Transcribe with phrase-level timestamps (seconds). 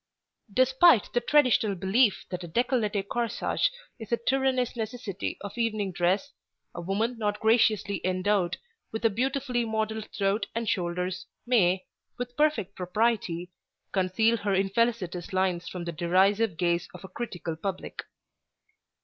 [0.51, 3.67] Despite the traditional belief that a décolleté corsage
[3.99, 6.31] is a tyrannous necessity of evening dress,
[6.73, 8.57] a woman not graciously endowed
[8.91, 11.85] with a beautifully modelled throat and shoulders may,
[12.17, 13.51] with perfect propriety,
[13.91, 18.01] conceal her infelicitous lines from the derisive gaze of a critical public.